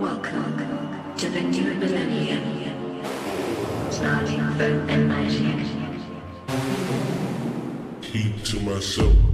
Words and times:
Welcome 0.00 1.14
to 1.18 1.28
the 1.28 1.42
new 1.42 1.74
millennium. 1.74 3.04
Starting 3.90 4.40
phone 4.54 4.88
and. 4.88 5.10
Keep 8.00 8.42
to 8.44 8.60
myself. 8.60 9.29